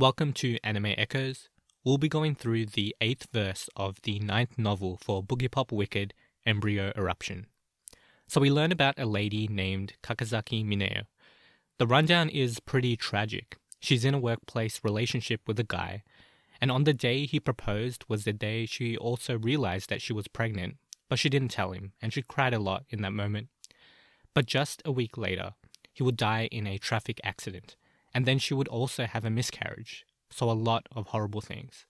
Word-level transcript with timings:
Welcome 0.00 0.32
to 0.34 0.58
Anime 0.62 0.94
Echoes. 0.96 1.48
We'll 1.84 1.98
be 1.98 2.08
going 2.08 2.36
through 2.36 2.66
the 2.66 2.94
eighth 3.00 3.26
verse 3.32 3.68
of 3.74 4.00
the 4.02 4.20
ninth 4.20 4.56
novel 4.56 4.96
for 5.02 5.24
Boogiepop 5.24 5.72
Wicked 5.72 6.14
Embryo 6.46 6.92
Eruption. 6.96 7.46
So 8.28 8.40
we 8.40 8.48
learn 8.48 8.70
about 8.70 8.96
a 8.96 9.06
lady 9.06 9.48
named 9.48 9.94
Kakazaki 10.04 10.64
Mineo. 10.64 11.06
The 11.78 11.86
rundown 11.88 12.28
is 12.28 12.60
pretty 12.60 12.96
tragic. 12.96 13.56
She's 13.80 14.04
in 14.04 14.14
a 14.14 14.20
workplace 14.20 14.78
relationship 14.84 15.40
with 15.48 15.58
a 15.58 15.64
guy, 15.64 16.04
and 16.60 16.70
on 16.70 16.84
the 16.84 16.94
day 16.94 17.26
he 17.26 17.40
proposed 17.40 18.04
was 18.06 18.22
the 18.22 18.32
day 18.32 18.66
she 18.66 18.96
also 18.96 19.36
realized 19.36 19.90
that 19.90 20.00
she 20.00 20.12
was 20.12 20.28
pregnant, 20.28 20.76
but 21.08 21.18
she 21.18 21.28
didn't 21.28 21.50
tell 21.50 21.72
him, 21.72 21.90
and 22.00 22.12
she 22.12 22.22
cried 22.22 22.54
a 22.54 22.60
lot 22.60 22.84
in 22.88 23.02
that 23.02 23.12
moment. 23.12 23.48
But 24.32 24.46
just 24.46 24.80
a 24.84 24.92
week 24.92 25.18
later, 25.18 25.54
he 25.92 26.04
would 26.04 26.16
die 26.16 26.48
in 26.52 26.68
a 26.68 26.78
traffic 26.78 27.20
accident 27.24 27.74
and 28.18 28.26
then 28.26 28.40
she 28.40 28.52
would 28.52 28.66
also 28.66 29.04
have 29.04 29.24
a 29.24 29.30
miscarriage. 29.30 30.04
So, 30.28 30.50
a 30.50 30.52
lot 30.52 30.88
of 30.90 31.06
horrible 31.06 31.40
things. 31.40 31.86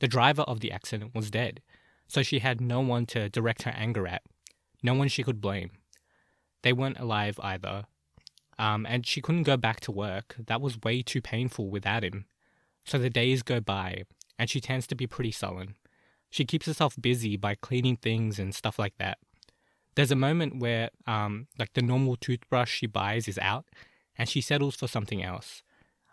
The 0.00 0.06
driver 0.06 0.42
of 0.42 0.60
the 0.60 0.70
accident 0.70 1.14
was 1.14 1.30
dead, 1.30 1.62
so 2.06 2.22
she 2.22 2.40
had 2.40 2.60
no 2.60 2.80
one 2.80 3.06
to 3.06 3.30
direct 3.30 3.62
her 3.62 3.70
anger 3.70 4.06
at, 4.06 4.20
no 4.82 4.92
one 4.92 5.08
she 5.08 5.22
could 5.22 5.40
blame. 5.40 5.70
They 6.62 6.74
weren't 6.74 7.00
alive 7.00 7.40
either, 7.42 7.84
um, 8.58 8.84
and 8.84 9.06
she 9.06 9.22
couldn't 9.22 9.44
go 9.44 9.56
back 9.56 9.80
to 9.80 9.90
work. 9.90 10.36
That 10.46 10.60
was 10.60 10.82
way 10.82 11.00
too 11.00 11.22
painful 11.22 11.70
without 11.70 12.04
him. 12.04 12.26
So 12.84 12.98
the 12.98 13.08
days 13.08 13.42
go 13.42 13.58
by, 13.58 14.02
and 14.38 14.50
she 14.50 14.60
tends 14.60 14.86
to 14.88 14.94
be 14.94 15.06
pretty 15.06 15.32
sullen. 15.32 15.76
She 16.28 16.44
keeps 16.44 16.66
herself 16.66 16.96
busy 17.00 17.38
by 17.38 17.54
cleaning 17.54 17.96
things 17.96 18.38
and 18.38 18.54
stuff 18.54 18.78
like 18.78 18.98
that. 18.98 19.16
There's 19.94 20.12
a 20.12 20.16
moment 20.16 20.58
where, 20.58 20.90
um, 21.06 21.46
like 21.58 21.72
the 21.72 21.80
normal 21.80 22.16
toothbrush 22.16 22.70
she 22.70 22.86
buys 22.86 23.26
is 23.26 23.38
out, 23.38 23.64
and 24.16 24.28
she 24.28 24.40
settles 24.40 24.76
for 24.76 24.88
something 24.88 25.22
else. 25.22 25.62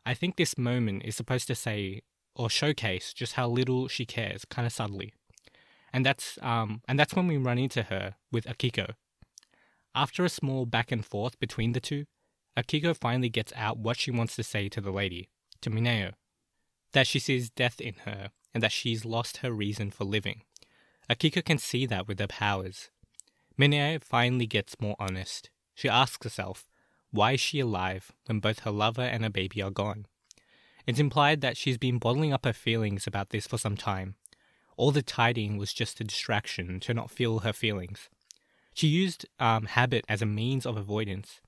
I 0.05 0.13
think 0.13 0.35
this 0.35 0.57
moment 0.57 1.03
is 1.05 1.15
supposed 1.15 1.47
to 1.47 1.55
say 1.55 2.01
or 2.35 2.49
showcase 2.49 3.13
just 3.13 3.33
how 3.33 3.47
little 3.47 3.87
she 3.87 4.05
cares, 4.05 4.45
kind 4.45 4.65
of 4.65 4.73
subtly. 4.73 5.13
And 5.91 6.05
that's 6.05 6.37
um, 6.41 6.81
and 6.87 6.99
that's 6.99 7.15
when 7.15 7.27
we 7.27 7.37
run 7.37 7.57
into 7.57 7.83
her 7.83 8.15
with 8.31 8.45
Akiko. 8.45 8.93
After 9.95 10.23
a 10.23 10.29
small 10.29 10.65
back 10.65 10.91
and 10.91 11.05
forth 11.05 11.39
between 11.39 11.73
the 11.73 11.79
two, 11.79 12.05
Akiko 12.57 12.95
finally 12.95 13.29
gets 13.29 13.51
out 13.55 13.77
what 13.77 13.97
she 13.97 14.11
wants 14.11 14.35
to 14.35 14.43
say 14.43 14.69
to 14.69 14.81
the 14.81 14.91
lady, 14.91 15.29
to 15.61 15.69
Mineo, 15.69 16.13
that 16.93 17.07
she 17.07 17.19
sees 17.19 17.49
death 17.49 17.81
in 17.81 17.95
her 18.05 18.31
and 18.53 18.63
that 18.63 18.71
she's 18.71 19.05
lost 19.05 19.37
her 19.37 19.51
reason 19.51 19.91
for 19.91 20.03
living. 20.03 20.43
Akiko 21.09 21.43
can 21.43 21.57
see 21.57 21.85
that 21.87 22.07
with 22.07 22.19
her 22.19 22.27
powers. 22.27 22.89
Mineo 23.57 24.01
finally 24.01 24.45
gets 24.45 24.79
more 24.79 24.95
honest. 24.99 25.49
She 25.73 25.89
asks 25.89 26.23
herself, 26.23 26.68
why 27.11 27.33
is 27.33 27.39
she 27.39 27.59
alive 27.59 28.11
when 28.25 28.39
both 28.39 28.59
her 28.59 28.71
lover 28.71 29.01
and 29.01 29.23
her 29.23 29.29
baby 29.29 29.61
are 29.61 29.71
gone? 29.71 30.05
It's 30.85 30.99
implied 30.99 31.41
that 31.41 31.57
she's 31.57 31.77
been 31.77 31.97
bottling 31.97 32.33
up 32.33 32.45
her 32.45 32.53
feelings 32.53 33.07
about 33.07 33.29
this 33.29 33.47
for 33.47 33.57
some 33.57 33.77
time. 33.77 34.15
All 34.77 34.91
the 34.91 35.01
tidying 35.01 35.57
was 35.57 35.73
just 35.73 35.99
a 35.99 36.03
distraction 36.03 36.79
to 36.81 36.93
not 36.93 37.11
feel 37.11 37.39
her 37.39 37.53
feelings. 37.53 38.09
She 38.73 38.87
used 38.87 39.25
um, 39.39 39.65
habit 39.65 40.05
as 40.07 40.21
a 40.21 40.25
means 40.25 40.65
of 40.65 40.77
avoidance. 40.77 41.41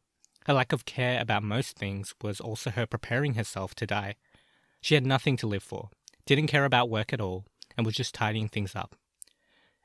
Her 0.46 0.54
lack 0.54 0.74
of 0.74 0.86
care 0.86 1.22
about 1.22 1.44
most 1.44 1.78
things 1.78 2.14
was 2.22 2.42
also 2.42 2.72
her 2.72 2.86
preparing 2.86 3.36
herself 3.36 3.74
to 3.76 3.88
die. 3.88 4.16
She 4.82 4.96
had 4.96 5.06
nothing 5.06 5.38
to 5.38 5.48
live 5.48 5.64
for, 5.64 5.90
didn't 6.26 6.48
care 6.48 6.66
about 6.66 6.90
work 6.90 7.14
at 7.14 7.22
all, 7.22 7.46
and 7.78 7.86
was 7.86 7.96
just 7.96 8.16
tidying 8.16 8.50
things 8.50 8.76
up. 8.76 8.96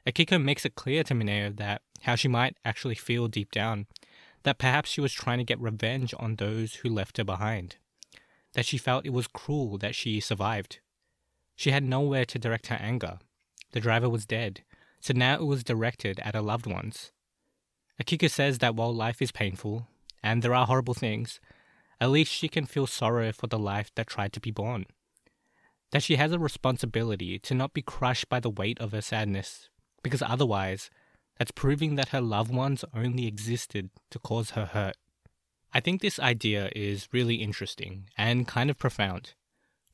Akiko 0.07 0.43
makes 0.43 0.65
it 0.65 0.75
clear 0.75 1.05
to 1.05 1.15
Mineo 1.15 1.55
that 1.57 1.83
how 2.03 2.15
she 2.15 2.29
might 2.29 2.57
actually 2.65 2.95
feel 2.95 3.29
deep 3.29 3.51
down 3.51 3.87
that 4.47 4.59
perhaps 4.59 4.89
she 4.89 5.01
was 5.01 5.13
trying 5.13 5.39
to 5.39 5.45
get 5.45 5.61
revenge 5.61 6.15
on 6.21 6.37
those 6.37 6.77
who 6.77 6.89
left 6.89 7.17
her 7.17 7.25
behind, 7.25 7.75
that 8.53 8.65
she 8.65 8.79
felt 8.79 9.05
it 9.05 9.13
was 9.13 9.27
cruel 9.27 9.77
that 9.77 9.93
she 9.93 10.21
survived. 10.21 10.79
She 11.57 11.73
had 11.73 11.83
nowhere 11.83 12.25
to 12.27 12.39
direct 12.39 12.69
her 12.69 12.77
anger. 12.77 13.19
The 13.73 13.81
driver 13.81 14.09
was 14.09 14.25
dead, 14.25 14.63
so 15.01 15.13
now 15.13 15.35
it 15.35 15.47
was 15.47 15.65
directed 15.65 16.21
at 16.21 16.37
her 16.37 16.41
loved 16.41 16.65
ones. 16.65 17.11
Akiko 18.01 18.31
says 18.31 18.59
that 18.59 18.77
while 18.77 18.95
life 18.95 19.21
is 19.21 19.33
painful, 19.33 19.89
and 20.23 20.43
there 20.43 20.55
are 20.55 20.67
horrible 20.67 20.95
things, 20.95 21.41
at 22.01 22.11
least 22.11 22.31
she 22.31 22.47
can 22.47 22.67
feel 22.67 22.87
sorrow 22.87 23.33
for 23.33 23.49
the 23.49 23.59
life 23.59 23.91
that 23.97 24.07
tried 24.07 24.33
to 24.35 24.41
be 24.41 24.53
born. 24.53 24.87
That 25.91 26.05
she 26.05 26.15
has 26.15 26.31
a 26.31 26.39
responsibility 26.39 27.41
to 27.41 27.55
not 27.55 27.75
be 27.75 27.83
crushed 27.83 28.29
by 28.29 28.39
the 28.39 28.51
weight 28.51 28.79
of 28.79 28.93
her 28.93 29.03
sadness, 29.03 29.71
because 30.05 30.23
otherwise 30.23 30.89
that's 31.39 31.51
proving 31.51 31.97
that 31.97 32.11
her 32.11 32.21
loved 32.21 32.53
ones 32.53 32.85
only 32.95 33.27
existed 33.27 33.91
to 34.11 34.19
cause 34.19 34.51
her 34.51 34.67
hurt. 34.67 34.97
I 35.73 35.81
think 35.81 36.01
this 36.01 36.19
idea 36.19 36.71
is 36.75 37.09
really 37.13 37.37
interesting 37.37 38.09
and 38.17 38.49
kind 38.49 38.71
of 38.71 38.79
profound. 38.79 39.35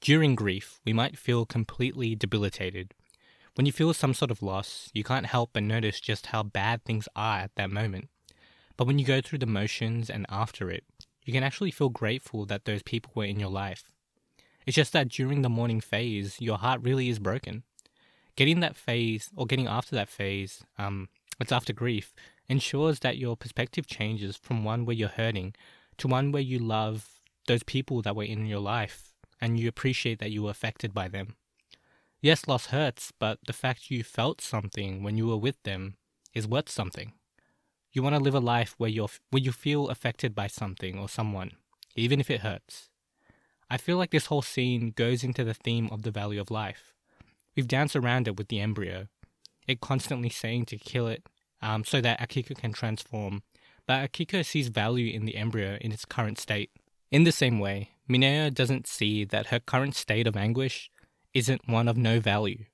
During 0.00 0.34
grief, 0.34 0.80
we 0.84 0.92
might 0.92 1.19
feel 1.19 1.47
completely 1.47 2.14
debilitated. 2.14 2.94
When 3.54 3.66
you 3.66 3.72
feel 3.72 3.92
some 3.92 4.14
sort 4.14 4.30
of 4.30 4.42
loss, 4.42 4.91
you 4.94 5.04
can't 5.04 5.26
help 5.26 5.50
but 5.53 5.62
notice 5.62 6.00
just 6.00 6.26
how 6.26 6.42
bad 6.42 6.84
things 6.84 7.08
are 7.14 7.41
at 7.41 7.54
that 7.56 7.70
moment. 7.70 8.09
But 8.76 8.86
when 8.86 8.98
you 8.98 9.04
go 9.04 9.20
through 9.20 9.41
the 9.41 9.47
motions 9.47 10.09
and 10.09 10.26
after 10.28 10.70
it, 10.70 10.84
you 11.24 11.32
can 11.32 11.44
actually 11.44 11.70
feel 11.70 11.88
grateful 11.88 12.47
that 12.47 12.64
those 12.64 12.82
people 12.82 13.12
were 13.14 13.24
in 13.24 13.38
your 13.38 13.50
life. 13.50 13.92
It's 14.66 14.76
just 14.76 14.92
that 14.92 15.09
during 15.09 15.42
the 15.42 15.48
mourning 15.48 15.80
phase, 15.80 16.41
your 16.41 16.59
heart 16.59 16.80
really 16.82 17.09
is 17.09 17.19
broken. 17.19 17.64
Getting 18.36 18.60
that 18.60 18.76
phase, 18.76 19.30
or 19.36 19.47
getting 19.47 19.66
after 19.66 19.94
that 19.97 20.09
phase, 20.09 20.64
um, 20.78 21.09
it's 21.42 21.53
after 21.53 21.72
grief, 21.72 22.14
ensures 22.48 23.00
that 23.00 23.19
your 23.19 23.36
perspective 23.36 23.86
changes 23.86 24.36
from 24.36 24.64
one 24.64 24.84
where 24.84 24.97
you're 24.97 25.08
hurting 25.08 25.54
to 25.98 26.08
one 26.08 26.32
where 26.32 26.42
you 26.42 26.58
love 26.58 27.20
those 27.47 27.62
people 27.62 28.03
that 28.03 28.16
were 28.16 28.25
in 28.25 28.47
your 28.47 28.60
life 28.60 29.12
and 29.41 29.58
you 29.58 29.69
appreciate 29.69 30.19
that 30.20 30.30
you 30.30 30.44
were 30.44 30.50
affected 30.50 30.94
by 30.94 31.08
them. 31.08 31.36
Yes, 32.20 32.47
loss 32.47 32.66
hurts, 32.66 33.12
but 33.19 33.38
the 33.47 33.53
fact 33.53 33.91
you 33.91 34.04
felt 34.04 34.41
something 34.41 35.03
when 35.03 35.16
you 35.16 35.26
were 35.26 35.36
with 35.36 35.60
them 35.64 35.97
is 36.34 36.47
worth 36.47 36.70
something. 36.70 37.12
You 37.92 38.03
want 38.03 38.14
to 38.14 38.22
live 38.22 38.34
a 38.34 38.41
life 38.41 38.74
where 38.78 38.88
you're 38.88 39.09
where 39.30 39.42
you 39.42 39.53
feel 39.53 39.88
affected 39.88 40.34
by 40.34 40.47
something 40.47 40.98
or 40.98 41.09
someone, 41.09 41.53
even 41.97 42.20
if 42.20 42.30
it 42.30 42.41
hurts. 42.41 42.88
I 43.69 43.76
feel 43.76 43.97
like 43.97 44.10
this 44.10 44.26
whole 44.26 44.42
scene 44.42 44.92
goes 44.94 45.24
into 45.24 45.44
the 45.44 45.54
theme 45.54 45.88
of 45.91 46.03
the 46.03 46.10
value 46.10 46.41
of 46.41 46.50
life. 46.50 46.94
We've 47.56 47.69
danced 47.69 47.97
around 47.97 48.28
it 48.28 48.36
with 48.36 48.48
the 48.48 48.60
embryo, 48.60 49.09
it 49.66 49.80
constantly 49.80 50.30
saying 50.30 50.66
to 50.66 50.76
kill 50.76 51.09
it 51.09 51.26
um, 51.62 51.84
so 51.84 52.00
that 52.00 52.21
Akiko 52.21 52.56
can 52.56 52.73
transform. 52.73 53.43
But 53.87 54.11
Akiko 54.11 54.45
sees 54.45 54.69
value 54.69 55.12
in 55.12 55.25
the 55.25 55.37
embryo 55.37 55.78
in 55.81 55.93
its 55.93 56.05
current 56.05 56.39
state. 56.39 56.71
In 57.11 57.25
the 57.25 57.33
same 57.33 57.59
way, 57.59 57.91
Mineo 58.09 58.53
doesn't 58.53 58.87
see 58.87 59.25
that 59.25 59.47
her 59.47 59.61
current 59.61 59.95
state 59.95 60.27
of 60.27 60.37
anguish 60.37 60.91
isn't 61.34 61.69
one 61.69 61.89
of 61.89 61.97
no 61.97 62.21
value, 62.21 62.65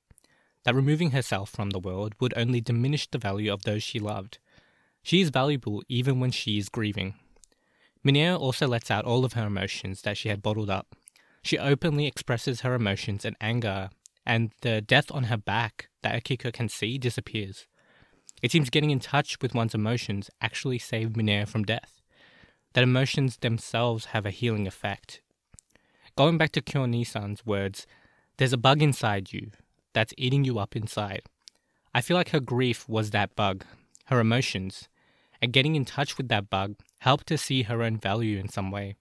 that 0.64 0.74
removing 0.74 1.12
herself 1.12 1.50
from 1.50 1.70
the 1.70 1.78
world 1.78 2.14
would 2.20 2.34
only 2.36 2.60
diminish 2.60 3.08
the 3.10 3.18
value 3.18 3.52
of 3.52 3.62
those 3.62 3.82
she 3.82 3.98
loved. 3.98 4.38
She 5.02 5.20
is 5.20 5.30
valuable 5.30 5.82
even 5.88 6.20
when 6.20 6.30
she 6.30 6.58
is 6.58 6.68
grieving. 6.68 7.14
Mineo 8.04 8.38
also 8.38 8.66
lets 8.66 8.90
out 8.90 9.04
all 9.04 9.24
of 9.24 9.34
her 9.34 9.46
emotions 9.46 10.02
that 10.02 10.16
she 10.16 10.28
had 10.28 10.42
bottled 10.42 10.70
up. 10.70 10.94
She 11.42 11.58
openly 11.58 12.06
expresses 12.06 12.60
her 12.60 12.74
emotions 12.74 13.24
and 13.24 13.36
anger 13.40 13.90
and 14.26 14.52
the 14.60 14.80
death 14.80 15.10
on 15.10 15.24
her 15.24 15.36
back 15.36 15.88
that 16.02 16.22
Akiko 16.22 16.52
can 16.52 16.68
see 16.68 16.98
disappears. 16.98 17.66
It 18.42 18.52
seems 18.52 18.70
getting 18.70 18.90
in 18.90 19.00
touch 19.00 19.40
with 19.40 19.54
one's 19.54 19.74
emotions 19.74 20.30
actually 20.40 20.78
saved 20.78 21.16
Mineo 21.16 21.46
from 21.46 21.64
death. 21.64 22.00
That 22.74 22.84
emotions 22.84 23.38
themselves 23.38 24.06
have 24.06 24.26
a 24.26 24.30
healing 24.30 24.66
effect. 24.66 25.20
Going 26.16 26.38
back 26.38 26.52
to 26.52 26.60
Kyo 26.60 26.86
words, 27.44 27.86
there's 28.36 28.52
a 28.52 28.58
bug 28.58 28.82
inside 28.82 29.32
you 29.32 29.50
that's 29.92 30.14
eating 30.16 30.44
you 30.44 30.58
up 30.58 30.76
inside. 30.76 31.22
I 31.94 32.00
feel 32.00 32.16
like 32.16 32.30
her 32.30 32.40
grief 32.40 32.88
was 32.88 33.10
that 33.10 33.34
bug, 33.34 33.64
her 34.06 34.20
emotions, 34.20 34.88
and 35.40 35.52
getting 35.52 35.74
in 35.74 35.84
touch 35.84 36.16
with 36.16 36.28
that 36.28 36.50
bug 36.50 36.76
helped 36.98 37.30
her 37.30 37.36
see 37.36 37.62
her 37.62 37.82
own 37.82 37.98
value 37.98 38.38
in 38.38 38.48
some 38.48 38.70
way, 38.70 38.96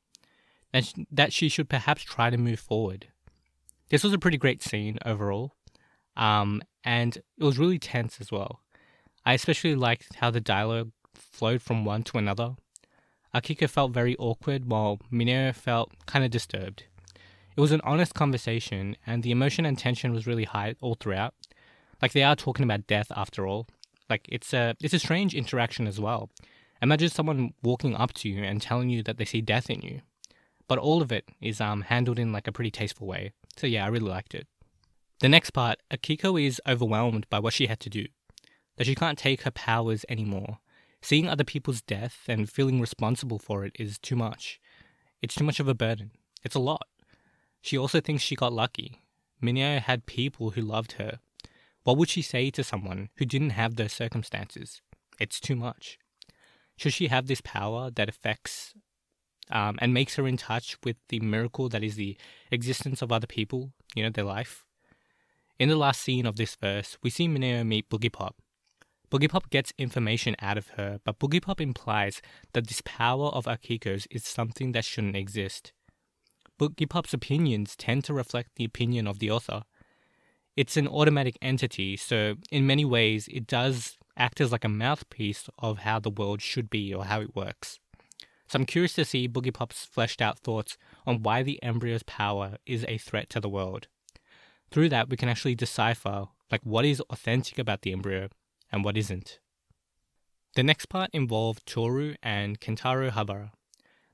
and 0.74 1.08
that 1.12 1.34
she 1.34 1.50
should 1.50 1.70
perhaps 1.70 2.04
try 2.04 2.30
to 2.30 2.38
move 2.38 2.60
forward. 2.60 3.08
This 3.90 4.04
was 4.04 4.14
a 4.14 4.20
pretty 4.20 4.38
great 4.38 4.62
scene 4.64 4.98
overall, 5.06 5.54
um, 6.16 6.62
and 6.84 7.18
it 7.18 7.44
was 7.44 7.60
really 7.60 7.80
tense 7.80 8.20
as 8.20 8.32
well. 8.32 8.62
I 9.28 9.34
especially 9.34 9.76
liked 9.76 10.16
how 10.16 10.32
the 10.32 10.40
dialogue 10.40 10.94
flowed 11.14 11.62
from 11.62 11.84
one 11.84 12.04
to 12.04 12.18
another. 12.18 12.56
Akiko 13.36 13.70
felt 13.70 13.92
very 13.92 14.16
awkward, 14.16 14.72
while 14.72 15.00
Mineo 15.12 15.54
felt 15.54 15.92
kind 16.06 16.24
of 16.24 16.32
disturbed. 16.32 16.86
It 17.58 17.60
was 17.60 17.74
an 17.74 17.82
honest 17.84 18.14
conversation, 18.14 18.96
and 19.06 19.24
the 19.24 19.32
emotion 19.32 19.66
and 19.66 19.78
tension 19.78 20.14
was 20.14 20.28
really 20.28 20.46
high 20.46 20.76
all 20.80 20.96
throughout. 20.96 21.34
Like 22.02 22.14
they 22.14 22.24
are 22.24 22.38
talking 22.38 22.64
about 22.64 22.88
death 22.88 23.12
after 23.18 23.46
all. 23.46 23.68
Like 24.10 24.26
it's 24.30 24.54
a 24.54 24.76
it's 24.82 24.94
a 24.94 25.00
strange 25.00 25.36
interaction 25.36 25.88
as 25.88 26.00
well. 26.00 26.30
Imagine 26.82 27.10
someone 27.10 27.54
walking 27.62 27.96
up 27.96 28.14
to 28.14 28.30
you 28.30 28.42
and 28.46 28.62
telling 28.62 28.90
you 28.90 29.04
that 29.04 29.18
they 29.18 29.26
see 29.26 29.42
death 29.42 29.70
in 29.70 29.82
you. 29.82 30.00
But 30.70 30.80
all 30.80 31.02
of 31.02 31.12
it 31.12 31.26
is 31.42 31.60
um 31.60 31.82
handled 31.82 32.18
in 32.18 32.32
like 32.32 32.48
a 32.48 32.54
pretty 32.54 32.72
tasteful 32.72 33.08
way. 33.08 33.34
So 33.58 33.68
yeah, 33.68 33.84
I 33.84 33.90
really 33.90 34.10
liked 34.10 34.34
it. 34.34 34.48
The 35.20 35.28
next 35.28 35.50
part, 35.50 35.80
Akiko 35.92 36.42
is 36.42 36.62
overwhelmed 36.66 37.28
by 37.30 37.40
what 37.40 37.52
she 37.52 37.68
had 37.68 37.82
to 37.82 37.90
do, 37.90 38.06
that 38.78 38.86
she 38.86 38.96
can't 38.96 39.18
take 39.18 39.42
her 39.42 39.52
powers 39.52 40.06
anymore. 40.08 40.60
Seeing 41.02 41.28
other 41.28 41.44
people's 41.44 41.82
death 41.82 42.22
and 42.28 42.50
feeling 42.50 42.80
responsible 42.80 43.40
for 43.40 43.66
it 43.66 43.76
is 43.80 44.00
too 44.00 44.16
much. 44.16 44.60
It's 45.22 45.36
too 45.36 45.44
much 45.44 45.60
of 45.60 45.68
a 45.68 45.74
burden. 45.74 46.12
It's 46.44 46.56
a 46.56 46.60
lot. 46.60 46.88
She 47.62 47.78
also 47.78 48.00
thinks 48.00 48.24
she 48.24 48.36
got 48.36 48.54
lucky. 48.54 49.02
Mineo 49.42 49.80
had 49.80 50.06
people 50.06 50.52
who 50.52 50.62
loved 50.62 50.94
her. 50.94 51.20
What 51.84 51.98
would 51.98 52.10
she 52.10 52.22
say 52.22 52.50
to 52.52 52.64
someone 52.64 53.10
who 53.16 53.26
didn't 53.26 53.52
have 53.52 53.76
those 53.76 53.94
circumstances? 53.94 54.82
It's 55.20 55.40
too 55.40 55.56
much. 55.56 55.98
Should 56.76 56.94
she 56.94 57.08
have 57.08 57.28
this 57.28 57.42
power 57.42 57.90
that 57.92 58.10
affects 58.10 58.74
um, 59.50 59.78
and 59.80 59.94
makes 59.94 60.16
her 60.16 60.28
in 60.28 60.38
touch 60.38 60.78
with 60.84 60.98
the 61.10 61.20
miracle 61.20 61.70
that 61.70 61.84
is 61.84 61.96
the 61.96 62.18
existence 62.52 63.02
of 63.02 63.12
other 63.12 63.28
people, 63.28 63.72
you 63.96 64.04
know, 64.04 64.10
their 64.10 64.24
life? 64.24 64.64
In 65.60 65.70
the 65.70 65.76
last 65.76 66.02
scene 66.02 66.26
of 66.26 66.36
this 66.36 66.56
verse, 66.56 66.98
we 67.02 67.10
see 67.10 67.28
Mineo 67.28 67.66
meet 67.66 67.90
Boogiepop. 69.10 69.20
Boogiepop 69.20 69.50
gets 69.50 69.74
information 69.78 70.36
out 70.42 70.58
of 70.58 70.70
her, 70.70 71.00
but 71.04 71.20
Boogiepop 71.20 71.62
implies 71.62 72.22
that 72.54 72.68
this 72.68 72.82
power 72.86 73.28
of 73.28 73.46
Akiko's 73.46 74.08
is 74.12 74.26
something 74.26 74.72
that 74.72 74.86
shouldn't 74.86 75.16
exist. 75.16 75.74
Boogiepop's 76.60 77.14
opinions 77.14 77.76
tend 77.76 78.04
to 78.06 78.14
reflect 78.14 78.52
the 78.56 78.66
opinion 78.66 79.08
of 79.08 79.20
the 79.20 79.30
author. 79.32 79.64
It's 80.56 80.78
an 80.78 80.88
automatic 80.88 81.38
entity, 81.42 81.96
so 81.98 82.36
in 82.52 82.66
many 82.66 82.84
ways 82.84 83.28
it 83.32 83.46
does 83.46 83.98
act 84.18 84.42
as 84.42 84.52
like 84.52 84.66
a 84.66 84.70
mouthpiece 84.70 85.50
of 85.60 85.80
how 85.80 86.00
the 86.00 86.10
world 86.10 86.42
should 86.42 86.70
be 86.70 86.94
or 86.94 87.06
how 87.06 87.22
it 87.22 87.36
works. 87.36 87.80
So 88.48 88.58
I'm 88.58 88.66
curious 88.66 88.94
to 88.94 89.06
see 89.06 89.28
Boogiepop's 89.28 89.86
fleshed 89.86 90.22
out 90.22 90.40
thoughts 90.40 90.78
on 91.06 91.22
why 91.22 91.44
the 91.44 91.62
embryo's 91.62 92.04
power 92.04 92.58
is 92.66 92.86
a 92.88 92.98
threat 92.98 93.30
to 93.32 93.40
the 93.40 93.50
world. 93.50 93.88
Through 94.72 94.90
that, 94.90 95.10
we 95.10 95.18
can 95.18 95.30
actually 95.30 95.56
decipher 95.56 96.28
like 96.52 96.62
what 96.64 96.86
is 96.86 97.02
authentic 97.10 97.60
about 97.60 97.82
the 97.82 97.92
embryo 97.92 98.30
and 98.72 98.84
what 98.84 98.98
isn't. 98.98 99.40
The 100.56 100.64
next 100.64 100.88
part 100.88 101.10
involved 101.14 101.66
Toru 101.66 102.16
and 102.24 102.60
Kentaro 102.60 103.12
Habara. 103.12 103.52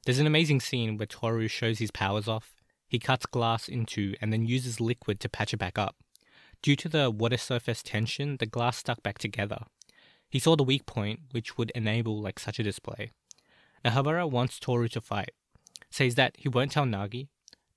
There's 0.05 0.19
an 0.19 0.27
amazing 0.27 0.59
scene 0.59 0.97
where 0.97 1.05
Toru 1.05 1.47
shows 1.47 1.79
his 1.79 1.91
powers 1.91 2.27
off. 2.27 2.55
He 2.88 3.00
cuts 3.00 3.25
glass 3.25 3.69
in 3.69 3.85
two 3.85 4.15
and 4.19 4.33
then 4.33 4.45
uses 4.45 4.81
liquid 4.81 5.19
to 5.21 5.29
patch 5.29 5.53
it 5.53 5.57
back 5.57 5.77
up. 5.77 5.95
Due 6.61 6.75
to 6.75 6.89
the 6.89 7.09
water 7.09 7.38
surface 7.38 7.81
tension, 7.81 8.38
the 8.38 8.45
glass 8.45 8.77
stuck 8.77 9.01
back 9.03 9.17
together. 9.17 9.59
He 10.29 10.39
saw 10.39 10.56
the 10.56 10.63
weak 10.63 10.85
point, 10.85 11.21
which 11.31 11.57
would 11.57 11.71
enable 11.75 12.21
like 12.21 12.39
such 12.39 12.59
a 12.59 12.63
display. 12.63 13.11
Now 13.83 13.91
Habara 13.91 14.27
wants 14.27 14.59
Toru 14.59 14.88
to 14.89 15.01
fight. 15.01 15.31
Says 15.89 16.15
that 16.15 16.35
he 16.38 16.49
won't 16.49 16.71
tell 16.71 16.85
Nagi. 16.85 17.27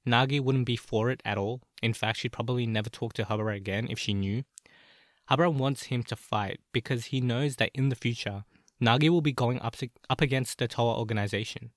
Nagi 0.06 0.40
wouldn't 0.40 0.66
be 0.66 0.76
for 0.76 1.10
it 1.10 1.20
at 1.24 1.36
all. 1.36 1.60
In 1.82 1.92
fact, 1.92 2.18
she'd 2.18 2.32
probably 2.32 2.66
never 2.66 2.88
talk 2.88 3.12
to 3.14 3.24
Habara 3.24 3.56
again 3.56 3.88
if 3.90 3.98
she 3.98 4.14
knew. 4.14 4.44
Habara 5.30 5.50
wants 5.50 5.84
him 5.84 6.02
to 6.04 6.16
fight 6.16 6.60
because 6.72 7.06
he 7.06 7.20
knows 7.20 7.56
that 7.56 7.70
in 7.74 7.88
the 7.88 7.96
future, 7.96 8.44
Nagi 8.80 9.08
will 9.08 9.22
be 9.22 9.32
going 9.32 9.60
up, 9.60 9.76
to, 9.76 9.88
up 10.08 10.20
against 10.20 10.58
the 10.58 10.68
Towa 10.68 10.98
organization. 10.98 11.70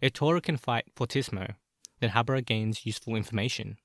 If 0.00 0.12
Toru 0.12 0.40
can 0.40 0.56
fight 0.56 0.86
Fortissimo, 0.94 1.54
then 2.00 2.10
Habara 2.10 2.44
gains 2.44 2.84
useful 2.84 3.14
information. 3.14 3.78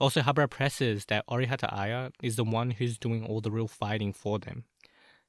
Also, 0.00 0.22
Habara 0.22 0.48
presses 0.48 1.06
that 1.06 1.26
Orihata 1.26 1.72
Aya 1.72 2.10
is 2.22 2.36
the 2.36 2.44
one 2.44 2.72
who's 2.72 2.98
doing 2.98 3.24
all 3.24 3.40
the 3.40 3.50
real 3.50 3.68
fighting 3.68 4.12
for 4.12 4.38
them. 4.38 4.64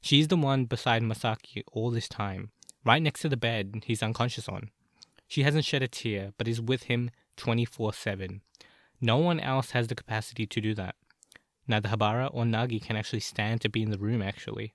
She's 0.01 0.27
the 0.27 0.37
one 0.37 0.65
beside 0.65 1.01
Masaki 1.01 1.63
all 1.71 1.91
this 1.91 2.07
time, 2.07 2.51
right 2.85 3.01
next 3.01 3.21
to 3.21 3.29
the 3.29 3.37
bed 3.37 3.83
he's 3.85 4.03
unconscious 4.03 4.47
on. 4.47 4.69
She 5.27 5.43
hasn't 5.43 5.65
shed 5.65 5.81
a 5.81 5.87
tear, 5.87 6.33
but 6.37 6.47
is 6.47 6.61
with 6.61 6.83
him 6.83 7.09
24 7.37 7.93
7. 7.93 8.41
No 9.01 9.17
one 9.17 9.39
else 9.39 9.71
has 9.71 9.87
the 9.87 9.95
capacity 9.95 10.45
to 10.45 10.61
do 10.61 10.73
that. 10.75 10.95
Neither 11.67 11.89
Habara 11.89 12.27
or 12.27 12.43
Nagi 12.43 12.81
can 12.81 12.95
actually 12.95 13.21
stand 13.21 13.61
to 13.61 13.69
be 13.69 13.81
in 13.81 13.91
the 13.91 13.97
room, 13.97 14.21
actually. 14.21 14.73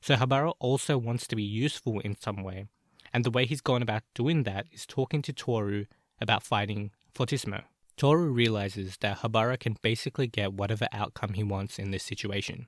So 0.00 0.16
Habara 0.16 0.52
also 0.58 0.98
wants 0.98 1.26
to 1.26 1.36
be 1.36 1.42
useful 1.42 2.00
in 2.00 2.16
some 2.18 2.42
way, 2.42 2.66
and 3.12 3.24
the 3.24 3.30
way 3.30 3.46
he's 3.46 3.60
gone 3.60 3.82
about 3.82 4.02
doing 4.14 4.42
that 4.42 4.66
is 4.72 4.86
talking 4.86 5.22
to 5.22 5.32
Toru 5.32 5.86
about 6.20 6.42
fighting 6.42 6.90
Fortissimo. 7.14 7.62
Toru 7.96 8.30
realizes 8.30 8.96
that 8.98 9.18
Habara 9.18 9.56
can 9.56 9.76
basically 9.80 10.26
get 10.26 10.52
whatever 10.52 10.88
outcome 10.92 11.34
he 11.34 11.44
wants 11.44 11.78
in 11.78 11.90
this 11.90 12.02
situation. 12.02 12.66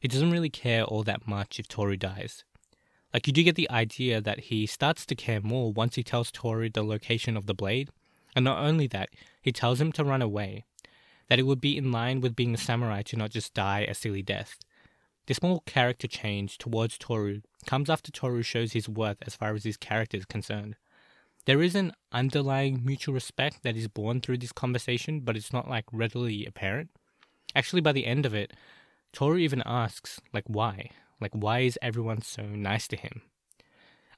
He 0.00 0.08
doesn't 0.08 0.30
really 0.30 0.50
care 0.50 0.84
all 0.84 1.02
that 1.04 1.26
much 1.26 1.58
if 1.58 1.66
Toru 1.66 1.96
dies. 1.96 2.44
Like, 3.14 3.26
you 3.26 3.32
do 3.32 3.42
get 3.42 3.54
the 3.54 3.70
idea 3.70 4.20
that 4.20 4.40
he 4.40 4.66
starts 4.66 5.06
to 5.06 5.14
care 5.14 5.40
more 5.40 5.72
once 5.72 5.94
he 5.94 6.02
tells 6.02 6.30
Toru 6.30 6.68
the 6.68 6.82
location 6.82 7.36
of 7.36 7.46
the 7.46 7.54
blade, 7.54 7.88
and 8.34 8.44
not 8.44 8.58
only 8.58 8.86
that, 8.88 9.08
he 9.40 9.50
tells 9.50 9.80
him 9.80 9.92
to 9.92 10.04
run 10.04 10.20
away, 10.20 10.64
that 11.28 11.38
it 11.38 11.44
would 11.44 11.60
be 11.60 11.76
in 11.76 11.92
line 11.92 12.20
with 12.20 12.36
being 12.36 12.54
a 12.54 12.58
samurai 12.58 13.02
to 13.02 13.16
not 13.16 13.30
just 13.30 13.54
die 13.54 13.80
a 13.80 13.94
silly 13.94 14.22
death. 14.22 14.58
This 15.26 15.38
small 15.38 15.60
character 15.66 16.06
change 16.06 16.56
towards 16.56 16.98
Toru 16.98 17.40
comes 17.66 17.90
after 17.90 18.12
Toru 18.12 18.42
shows 18.42 18.72
his 18.72 18.88
worth 18.88 19.18
as 19.22 19.34
far 19.34 19.54
as 19.54 19.64
his 19.64 19.76
character 19.76 20.16
is 20.16 20.24
concerned. 20.24 20.76
There 21.46 21.62
is 21.62 21.74
an 21.74 21.92
underlying 22.12 22.84
mutual 22.84 23.14
respect 23.14 23.62
that 23.62 23.76
is 23.76 23.88
born 23.88 24.20
through 24.20 24.38
this 24.38 24.52
conversation, 24.52 25.20
but 25.20 25.36
it's 25.36 25.52
not 25.52 25.68
like 25.68 25.84
readily 25.92 26.46
apparent. 26.46 26.90
Actually, 27.54 27.82
by 27.82 27.92
the 27.92 28.06
end 28.06 28.26
of 28.26 28.34
it, 28.34 28.52
Toru 29.12 29.38
even 29.38 29.62
asks, 29.64 30.20
like, 30.32 30.44
why? 30.46 30.90
Like, 31.20 31.32
why 31.32 31.60
is 31.60 31.78
everyone 31.80 32.22
so 32.22 32.42
nice 32.42 32.86
to 32.88 32.96
him? 32.96 33.22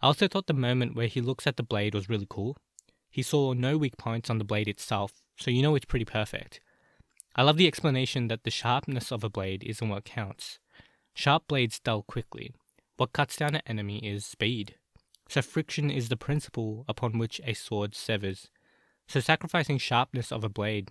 I 0.02 0.06
also 0.06 0.28
thought 0.28 0.46
the 0.46 0.54
moment 0.54 0.94
where 0.94 1.06
he 1.06 1.20
looks 1.20 1.46
at 1.46 1.56
the 1.56 1.62
blade 1.62 1.94
was 1.94 2.08
really 2.08 2.26
cool. 2.28 2.56
He 3.10 3.22
saw 3.22 3.52
no 3.52 3.78
weak 3.78 3.96
points 3.96 4.30
on 4.30 4.38
the 4.38 4.44
blade 4.44 4.68
itself, 4.68 5.12
so 5.38 5.50
you 5.50 5.62
know 5.62 5.74
it's 5.74 5.86
pretty 5.86 6.04
perfect. 6.04 6.60
I 7.38 7.42
love 7.42 7.56
the 7.56 7.68
explanation 7.68 8.26
that 8.26 8.42
the 8.42 8.50
sharpness 8.50 9.12
of 9.12 9.22
a 9.22 9.30
blade 9.30 9.62
isn't 9.62 9.88
what 9.88 10.04
counts. 10.04 10.58
Sharp 11.14 11.46
blades 11.46 11.78
dull 11.78 12.02
quickly. 12.02 12.52
What 12.96 13.12
cuts 13.12 13.36
down 13.36 13.54
an 13.54 13.62
enemy 13.64 13.98
is 13.98 14.26
speed. 14.26 14.74
So 15.28 15.40
friction 15.42 15.88
is 15.88 16.08
the 16.08 16.16
principle 16.16 16.84
upon 16.88 17.16
which 17.16 17.40
a 17.44 17.54
sword 17.54 17.94
severs. 17.94 18.48
So 19.06 19.20
sacrificing 19.20 19.78
sharpness 19.78 20.32
of 20.32 20.42
a 20.42 20.48
blade 20.48 20.90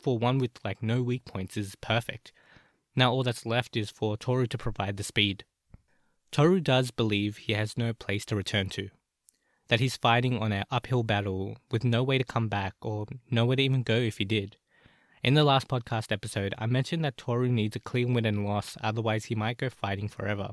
for 0.00 0.16
one 0.16 0.38
with 0.38 0.52
like 0.64 0.82
no 0.82 1.02
weak 1.02 1.26
points 1.26 1.58
is 1.58 1.74
perfect. 1.82 2.32
Now 2.96 3.12
all 3.12 3.22
that's 3.22 3.44
left 3.44 3.76
is 3.76 3.90
for 3.90 4.16
Toru 4.16 4.46
to 4.46 4.56
provide 4.56 4.96
the 4.96 5.04
speed. 5.04 5.44
Toru 6.30 6.60
does 6.60 6.90
believe 6.90 7.36
he 7.36 7.52
has 7.52 7.76
no 7.76 7.92
place 7.92 8.24
to 8.24 8.36
return 8.36 8.70
to. 8.70 8.88
That 9.68 9.80
he's 9.80 9.98
fighting 9.98 10.38
on 10.38 10.52
an 10.52 10.64
uphill 10.70 11.02
battle 11.02 11.58
with 11.70 11.84
no 11.84 12.02
way 12.02 12.16
to 12.16 12.24
come 12.24 12.48
back 12.48 12.76
or 12.80 13.04
nowhere 13.30 13.56
to 13.56 13.62
even 13.62 13.82
go 13.82 13.96
if 13.96 14.16
he 14.16 14.24
did. 14.24 14.56
In 15.24 15.34
the 15.34 15.44
last 15.44 15.68
podcast 15.68 16.10
episode, 16.10 16.52
I 16.58 16.66
mentioned 16.66 17.04
that 17.04 17.16
Toru 17.16 17.48
needs 17.48 17.76
a 17.76 17.78
clean 17.78 18.12
win 18.12 18.24
and 18.24 18.44
loss, 18.44 18.76
otherwise, 18.80 19.26
he 19.26 19.36
might 19.36 19.56
go 19.56 19.70
fighting 19.70 20.08
forever. 20.08 20.50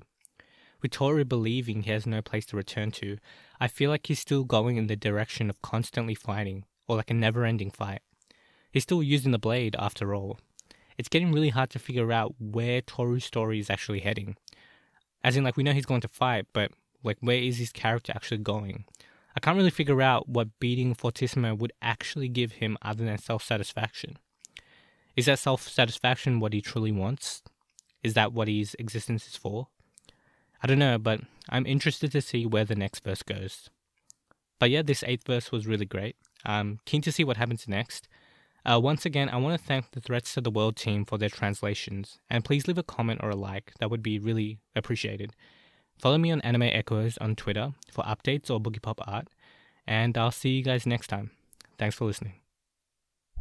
With 0.84 0.92
Toru 0.92 1.26
believing 1.26 1.82
he 1.82 1.90
has 1.90 2.06
no 2.06 2.22
place 2.22 2.46
to 2.46 2.56
return 2.56 2.92
to, 2.92 3.18
I 3.60 3.68
feel 3.68 3.90
like 3.90 4.06
he's 4.06 4.20
still 4.20 4.44
going 4.44 4.78
in 4.78 4.86
the 4.86 4.96
direction 4.96 5.50
of 5.50 5.60
constantly 5.64 6.14
fighting, 6.14 6.66
or 6.88 6.98
like 6.98 7.10
a 7.10 7.16
never 7.16 7.46
ending 7.46 7.72
fight. 7.72 8.02
He's 8.72 8.84
still 8.84 9.02
using 9.02 9.32
the 9.32 9.40
blade, 9.40 9.76
after 9.80 10.14
all. 10.14 10.38
It's 11.00 11.10
getting 11.10 11.32
really 11.32 11.50
hard 11.50 11.72
to 11.72 11.80
figure 11.80 12.12
out 12.12 12.36
where 12.38 12.82
Toru's 12.82 13.26
story 13.26 13.58
is 13.58 13.72
actually 13.72 14.02
heading. 14.02 14.36
As 15.24 15.36
in, 15.36 15.44
like, 15.44 15.58
we 15.58 15.64
know 15.64 15.74
he's 15.74 15.88
going 15.88 16.02
to 16.02 16.08
fight, 16.08 16.46
but, 16.54 16.70
like, 17.04 17.18
where 17.22 17.38
is 17.38 17.58
his 17.58 17.72
character 17.72 18.14
actually 18.16 18.38
going? 18.38 18.86
I 19.36 19.40
can't 19.40 19.58
really 19.58 19.72
figure 19.72 20.04
out 20.04 20.30
what 20.30 20.60
beating 20.60 20.94
Fortissimo 20.94 21.56
would 21.56 21.74
actually 21.82 22.30
give 22.30 22.52
him 22.52 22.78
other 22.84 23.04
than 23.04 23.18
self 23.18 23.44
satisfaction. 23.44 24.20
Is 25.20 25.26
that 25.26 25.40
self 25.40 25.68
satisfaction 25.68 26.40
what 26.40 26.54
he 26.54 26.62
truly 26.62 26.94
wants? 26.94 27.44
Is 28.04 28.14
that 28.14 28.32
what 28.32 28.48
his 28.48 28.74
existence 28.80 29.28
is 29.28 29.36
for? 29.36 29.68
I 30.64 30.68
don't 30.68 30.80
know, 30.80 30.98
but 30.98 31.20
I'm 31.50 31.66
interested 31.66 32.14
to 32.14 32.22
see 32.22 32.46
where 32.46 32.64
the 32.64 32.74
next 32.74 33.04
verse 33.04 33.22
goes. 33.22 33.70
But 34.60 34.70
yeah, 34.70 34.82
this 34.82 35.04
eighth 35.06 35.28
verse 35.28 35.52
was 35.52 35.68
really 35.68 35.86
great. 35.86 36.16
I'm 36.46 36.80
keen 36.86 37.02
to 37.02 37.12
see 37.12 37.26
what 37.26 37.36
happens 37.36 37.68
next. 37.68 38.08
Uh, 38.66 38.80
once 38.82 39.06
again, 39.06 39.28
I 39.28 39.36
want 39.36 39.60
to 39.60 39.68
thank 39.68 39.92
the 39.92 40.00
Threats 40.00 40.34
to 40.36 40.42
the 40.42 40.50
World 40.50 40.78
team 40.78 41.04
for 41.04 41.18
their 41.18 41.28
translations, 41.28 42.20
and 42.30 42.46
please 42.46 42.66
leave 42.66 42.78
a 42.78 42.84
comment 42.84 43.20
or 43.22 43.32
a 43.32 43.36
like, 43.36 43.74
that 43.82 43.92
would 43.92 44.02
be 44.02 44.20
really 44.20 44.60
appreciated. 44.74 45.34
Follow 45.98 46.18
me 46.18 46.32
on 46.32 46.40
Anime 46.42 46.64
Echoes 46.64 47.18
on 47.18 47.36
Twitter 47.36 47.74
for 47.92 48.06
updates 48.06 48.50
or 48.50 48.62
Boogiepop 48.62 49.00
art, 49.06 49.28
and 49.86 50.18
I'll 50.18 50.32
see 50.32 50.52
you 50.52 50.64
guys 50.64 50.86
next 50.86 51.08
time. 51.08 51.32
Thanks 51.78 51.98
for 51.98 52.06
listening. 52.06 52.36